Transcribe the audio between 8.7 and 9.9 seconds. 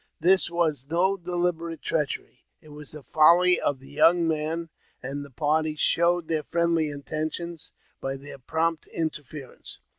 in terference.